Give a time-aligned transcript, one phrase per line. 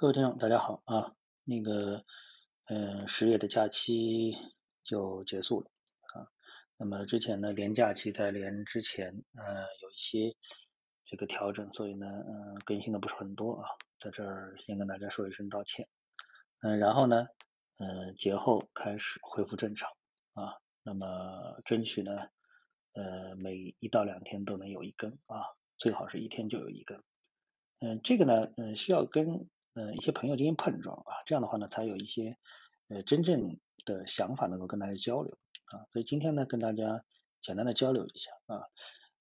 [0.00, 1.16] 各位听众，大家好啊！
[1.42, 2.04] 那个，
[2.66, 4.38] 嗯，十月的假期
[4.84, 5.72] 就结束了
[6.14, 6.30] 啊。
[6.76, 9.44] 那么之前呢，连假期在连之前，呃，
[9.82, 10.36] 有一些
[11.04, 13.66] 这个调整，所以呢，嗯，更新的不是很多啊。
[13.98, 15.88] 在这儿先跟大家说一声道歉。
[16.60, 17.26] 嗯，然后呢，
[17.78, 19.90] 嗯，节后开始恢复正常
[20.34, 20.58] 啊。
[20.84, 22.12] 那么争取呢，
[22.92, 25.42] 呃，每一到两天都能有一根啊，
[25.76, 27.02] 最好是一天就有一根。
[27.80, 29.48] 嗯，这个呢，嗯，需要跟
[29.78, 32.36] 呃，一些朋友进行碰撞啊，这样的话呢，才有一些
[32.88, 35.86] 呃真正的想法能够跟大家交流啊。
[35.90, 37.04] 所以今天呢，跟大家
[37.40, 38.66] 简单的交流一下啊，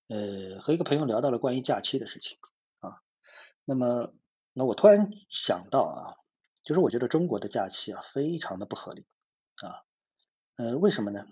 [0.08, 2.40] 呃，和一个朋友聊到了关于假期的事情
[2.80, 3.04] 啊。
[3.66, 4.16] 那么，
[4.52, 6.18] 那我突然想到啊，
[6.64, 9.06] 就是我觉得中国的假期啊，非常的不合理
[9.62, 9.86] 啊。
[10.56, 11.28] 呃，为什么呢？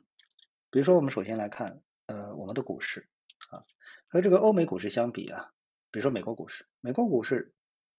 [0.69, 3.09] 比如说，我们首先来看呃我们的股市
[3.49, 3.65] 啊，
[4.07, 5.51] 和这个欧美股市相比啊，
[5.89, 7.53] 比如说美国股市，美国股市。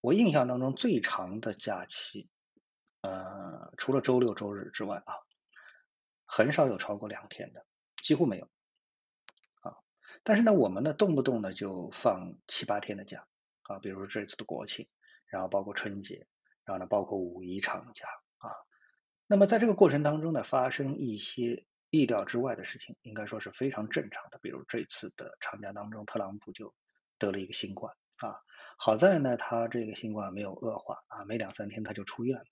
[0.07, 2.29] 我印象当中最长的假期，
[3.01, 5.13] 呃，除了周六周日之外啊，
[6.27, 7.67] 很少有超过两天的，
[8.05, 8.49] 几乎没有
[9.63, 9.75] 啊。
[10.23, 13.27] 但是呢，我们呢动不动呢就放七八天的假
[13.63, 14.87] 啊，比如这次的国庆，
[15.27, 16.29] 然后包括春节，
[16.65, 18.07] 然后呢包括五一长假
[18.39, 18.55] 啊。
[19.27, 24.39] 那么在这个过程当中呢，发生一些意料之外的事情，应该说是非常正常的。
[24.41, 26.73] 比如这次的长假当中，特朗普就
[27.19, 28.39] 得了一个新冠啊。
[28.77, 32.47] 好在呢，他这个新冠没有恶化啊，没两三天他就出院了。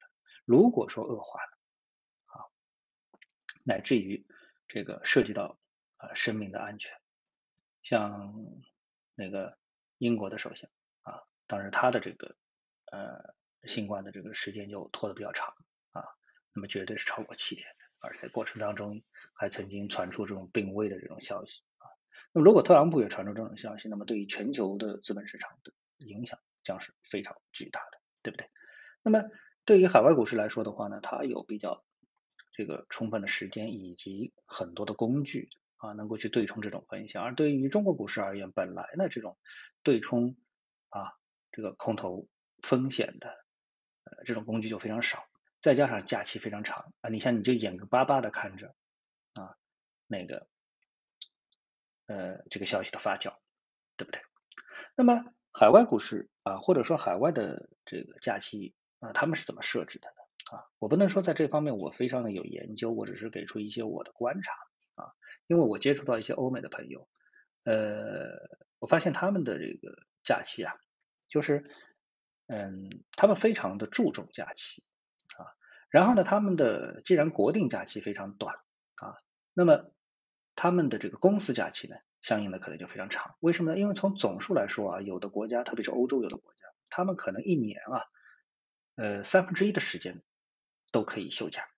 [0.44, 1.48] 如果说恶化了
[2.27, 2.36] 啊，
[3.62, 4.27] 乃至于
[4.67, 5.58] 这个涉及到
[5.97, 6.92] 啊生命的安全，
[7.83, 8.34] 像
[9.14, 9.58] 那个
[9.98, 10.70] 英国的首相
[11.02, 12.36] 啊，当然他的这个
[12.91, 15.55] 呃新冠的这个时间就拖得比较长
[15.92, 16.05] 啊，
[16.52, 19.02] 那么绝对是超过七天的，而且过程当中
[19.34, 21.86] 还曾经传出这种病危的这种消息啊。
[22.33, 25.72] 那么如果特朗普也传出这种消息，那么对于全球的资本市场的
[26.05, 28.48] 影响将是非常巨大的，对不对？
[29.02, 29.24] 那么
[29.64, 31.84] 对于海外股市来说的话呢，它有比较
[32.52, 37.20] 这个充分的时间以及很多的工具啊，能够去对冲这种风险。
[37.20, 39.39] 而对于中国股市而言，本来呢这种
[39.83, 40.36] 对冲
[40.89, 41.12] 啊
[41.51, 42.29] 这个空头
[42.62, 43.29] 风险的
[44.05, 45.27] 呃这种工具就非常少，
[45.61, 48.74] 再加上假期非常长啊，你像你就眼巴巴的看着
[49.34, 49.56] 啊
[50.06, 50.46] 那个
[52.06, 53.36] 呃这个消息的发酵，
[53.96, 54.23] 对不对？
[54.96, 55.24] 那么
[55.57, 60.57] 海外股市啊，或者说海外的这个假期啊，他们是怎么设置的呢？
[60.59, 64.53] 啊，我不能说在这方面我非常的有研究，我只是给出一些我的观察
[64.97, 65.15] 啊，
[65.47, 67.09] 因为我接触到一些欧美的朋友，
[67.65, 70.75] 呃，我发现他们的这个假期啊，
[71.29, 71.71] 就是
[72.48, 74.83] 嗯，他们非常的注重假期
[75.39, 75.55] 啊，
[75.89, 78.57] 然后呢，他们的既然国定假期非常短
[78.97, 79.15] 啊，
[79.53, 79.92] 那么
[80.57, 81.95] 他们的这个公司假期呢？
[82.24, 83.79] 相应的可能就非常长，为什么呢？
[83.79, 88.01] 因为从总数来说啊，有的国家，特别是欧洲有的国家，他们可能一年啊，
[88.95, 90.23] 呃三分之一的时间
[90.90, 91.68] 都可以休假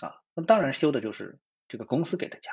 [0.00, 0.18] 啊。
[0.34, 2.50] 那么当然休的就是这个公司给的假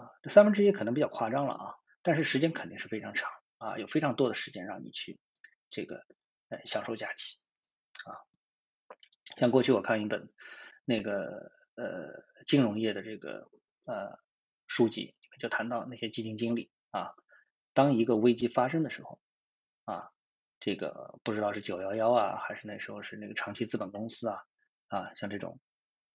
[0.00, 5.20] 啊，这三分之一可能比较夸张了啊，但是时间肯定是非常长啊，有非常多的时间让你去
[5.68, 6.06] 这个
[6.48, 7.36] 呃享受假期
[8.06, 8.16] 啊。
[9.36, 10.32] 像过去我看一本
[10.86, 13.50] 那个呃金融业的这个
[13.84, 14.18] 呃
[14.66, 15.14] 书籍。
[15.42, 17.16] 就谈到那些基金经理啊，
[17.74, 19.18] 当一个危机发生的时候
[19.84, 20.12] 啊，
[20.60, 24.38] 这个不知道是九幺幺啊，还是那时候是那个长期资本公司啊
[24.86, 25.58] 啊，像这种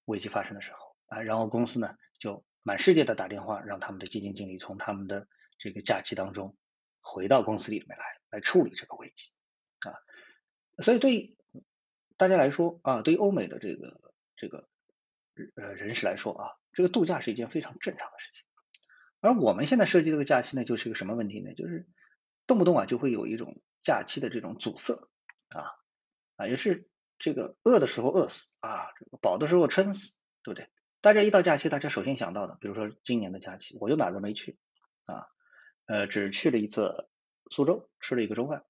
[0.06, 5.28] 危机发生的时候啊，然后公司呢就满世界的打电话，让他们的基金经理从他们的
[5.58, 6.56] 这个假期当中
[7.02, 9.34] 回到公司里面来，来处理这个危机
[9.82, 9.92] 啊。
[10.82, 11.36] 所以对
[12.16, 14.00] 大家来说啊，对于欧美的这个
[14.38, 14.70] 这个
[15.56, 18.47] 呃人士来说啊，这个度假是一件非常正常的事情。
[19.20, 21.54] 而我们现在设计这个假期呢，就是一个什么问题呢？
[21.54, 21.88] 就是
[22.46, 25.10] 动不动啊就会有一种假期的这种阻塞
[25.50, 25.76] 啊
[26.36, 28.88] 啊，也是这个饿的时候饿死啊，
[29.22, 30.14] 饱的时候撑死，
[30.44, 30.70] 对不对？
[31.02, 34.58] 大家一到假期，大家首先想到的，比如说今年的假期，我就哪都没去
[35.06, 35.28] 啊，
[35.86, 37.08] 呃，只去了一次
[37.50, 38.66] 苏州，吃了一个中饭，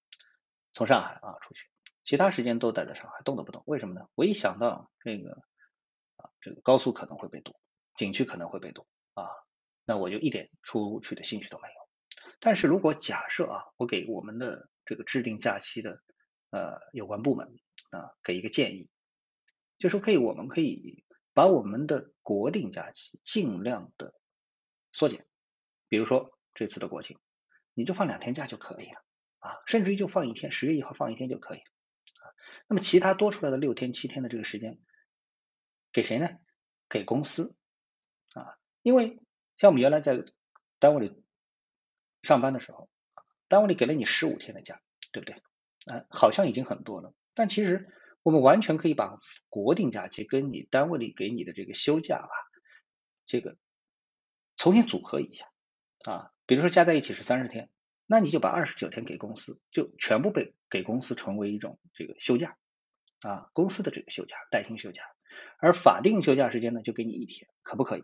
[0.74, 1.68] 从上海啊出去，
[2.03, 3.63] 其他时间都待在上海，动都不动。
[3.66, 4.07] 为什么呢？
[4.16, 5.44] 我一想到这个
[6.16, 7.56] 啊，这个高速可能会被堵，
[7.95, 9.27] 景区可能会被堵啊。
[9.88, 11.74] 那我就一点出去的兴趣都没有。
[12.42, 16.04] 但是如果假设啊，我给我们的这个制定假期的
[16.50, 17.57] 呃有关部门
[17.92, 18.89] 啊给一个建议，
[19.78, 24.13] 就说可以，我们可以把我们的国定假期尽量的
[24.92, 25.25] 缩减，
[25.88, 27.18] 比如说这次的国庆，
[27.74, 29.01] 你就放两天假就可以了
[29.39, 32.36] 啊，甚至于就放一天，十月一号放一天就可以了啊。
[32.68, 34.80] 那么其他多出来的六天七天的这个时间
[35.94, 36.28] 给谁呢？
[36.89, 37.56] 给公司
[38.34, 39.22] 啊，因为。
[39.57, 40.24] 像我们原来在
[40.80, 41.24] 单位里
[42.21, 42.89] 上班的时候，
[43.48, 44.81] 单位里给了你十五天的假，
[45.12, 45.36] 对不对？
[45.86, 47.13] 啊，好像已经很多了。
[47.33, 47.88] 但其实
[48.21, 49.19] 我们完全可以把
[49.50, 52.30] 国定假期跟你单位里给你的这个休假吧，
[53.25, 53.57] 这个
[54.57, 55.48] 重新组合一下
[56.06, 57.69] 啊，比如说加在一起是三十天，
[58.06, 62.57] 那你就把二十九天给公司，就全部被给公司成为一种这个休假
[63.21, 65.03] 啊，公司的这个休假带薪休假，
[65.57, 68.03] 而法定休假时间呢就给你一天，可不可以？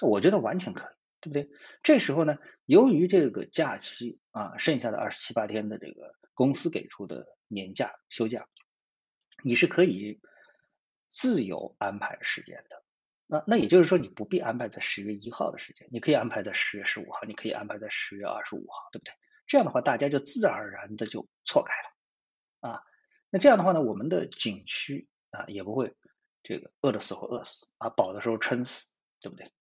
[0.00, 1.50] 我觉得完全可以，对不对？
[1.82, 8.46] 这时候呢，由于这个假期啊，剩下的二十七八天的这个公司给出的年假休假。
[9.44, 10.20] 你是可以
[11.08, 12.82] 自由安排时间的，
[13.26, 19.12] 那那也就是说，你不必安排在十月一号的时间，你可以安排在十月十五号，你可以安排在十月二十五号，对不对？
[19.46, 22.82] 这样的话，大家就自然而然的就错开了啊。
[23.30, 25.94] 那这样的话呢，我们的景区啊也不会
[26.42, 28.90] 这个饿的死或饿死啊，饱的时候撑死，
[29.20, 29.52] 对不对？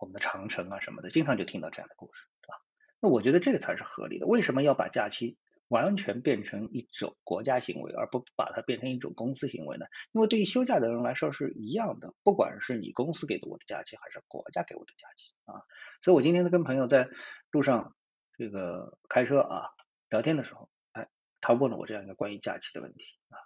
[0.00, 2.60] 我们的长城啊什么的，经常就听到这样的故事，对吧？
[3.00, 4.26] 那我觉得这个才是合理的。
[4.26, 5.38] 为什么要把假期？
[5.68, 9.86] 完全变成一种国家行为，而不把它变成一种公司行为呢？
[10.10, 15.62] 因为对于休假的人来说是一样的，不管是你公司给的我的假期，还是国家给我的假期啊。
[16.02, 17.08] 所以我今天在跟朋友在
[17.52, 17.94] 路上
[18.36, 19.70] 这个开车啊
[20.08, 21.08] 聊天的时候，哎，
[21.40, 23.38] 他问了我这样一个关于假期的问题啊，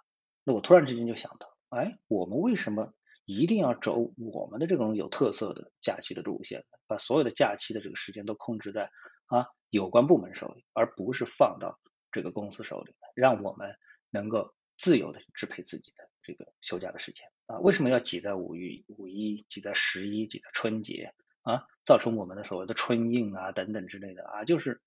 [0.43, 2.91] 那我突然之间就想到，哎，我们为什么
[3.25, 6.63] 一定要走我们的这种有特色的假期的路线？
[6.87, 8.91] 把所有的假期的这个时间都控制在
[9.25, 11.79] 啊有关部门手里，而不是放到。
[12.11, 13.75] 这个公司手里，让我们
[14.09, 17.59] 能够自由的支配自己的这个休假的时间啊！
[17.59, 21.67] 为什么要挤在五一、五一挤在十一、挤在春节啊？
[21.83, 24.81] 造成我们的所谓的春运啊等等之类的啊，就是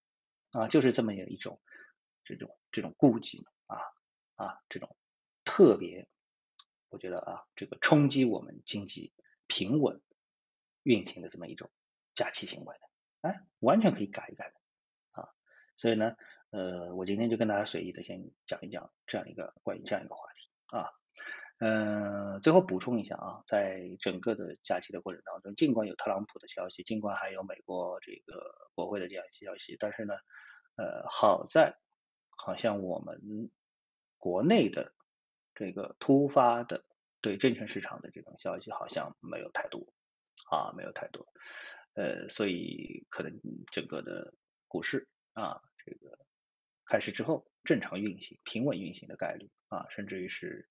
[0.53, 1.61] 啊，就是这么一种
[2.25, 3.77] 这种这种顾忌啊
[4.37, 4.97] 啊，这种
[5.45, 6.09] 特别，
[6.89, 9.13] 我觉得啊，这个冲击我们经济
[9.47, 10.01] 平稳
[10.83, 11.71] 运行的这么一种
[12.15, 14.55] 假期行为的，哎，完全可以改一改的
[15.23, 15.29] 啊！
[15.77, 16.17] 所以呢。
[16.51, 20.89] 呃，我今天就跟大家随意的先讲一讲这样一个关于这样一个话题啊，
[21.59, 30.15] 嗯，最后补充一下啊，在整个的假期的过程当中，尽管有特朗普的消息，尽管还有美国这个国会的这样一些消息，但是呢，
[30.77, 31.77] 呃，好在
[32.31, 33.51] 好像我们
[34.17, 34.95] 国内的
[35.59, 36.85] 这个突发的
[37.21, 39.93] 对证券市场的这种消息好像没有太多
[40.53, 41.27] 啊，没有太多，
[41.95, 43.41] 呃，所以可能
[43.73, 44.33] 整个的
[44.69, 46.17] 股市啊，这个。
[46.91, 50.67] 开始之后正常运行、平稳运行的概率啊，甚至于是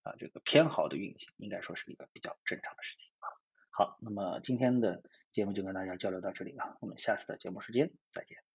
[0.00, 3.28] 啊这个偏好的运行，应该说是一个比较正常的事情啊。
[3.68, 8.49] 好，那么今天的节目就跟大家交流到这里了，我们下次的节目时间再见。